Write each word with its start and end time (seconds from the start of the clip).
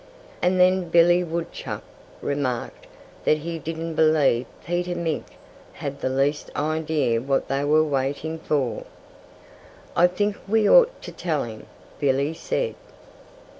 And 0.41 0.59
then 0.59 0.89
Billy 0.89 1.23
Woodchuck 1.23 1.83
remarked 2.23 2.87
that 3.23 3.37
he 3.37 3.59
didn't 3.59 3.93
believe 3.93 4.47
Peter 4.65 4.95
Mink 4.95 5.27
had 5.73 6.01
the 6.01 6.09
least 6.09 6.49
idea 6.55 7.21
what 7.21 7.47
they 7.47 7.63
were 7.63 7.83
waiting 7.83 8.39
for. 8.39 8.85
"I 9.95 10.07
think 10.07 10.37
we 10.47 10.67
ought 10.67 11.03
to 11.03 11.11
tell 11.11 11.43
him," 11.43 11.67
Billy 11.99 12.33
said. 12.33 12.73